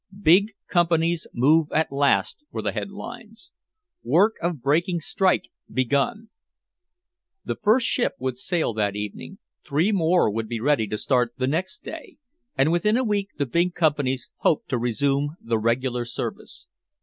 "Big 0.23 0.53
Companies 0.67 1.27
Move 1.31 1.67
at 1.71 1.91
Last," 1.91 2.43
were 2.49 2.63
the 2.63 2.71
headlines, 2.71 3.51
"Work 4.01 4.33
of 4.41 4.59
Breaking 4.59 4.99
Strike 4.99 5.49
Begun." 5.71 6.29
The 7.45 7.53
first 7.61 7.85
ship 7.85 8.15
would 8.17 8.35
sail 8.39 8.73
that 8.73 8.95
evening, 8.95 9.37
three 9.63 9.91
more 9.91 10.31
would 10.31 10.49
be 10.49 10.59
ready 10.59 10.87
to 10.87 10.97
start 10.97 11.35
the 11.37 11.45
next 11.45 11.83
day, 11.83 12.17
and 12.57 12.71
within 12.71 12.97
a 12.97 13.03
week 13.03 13.29
the 13.37 13.45
big 13.45 13.75
companies 13.75 14.31
hoped 14.37 14.69
to 14.69 14.79
resume 14.79 15.35
the 15.39 15.59
regular 15.59 16.03
service. 16.03 16.67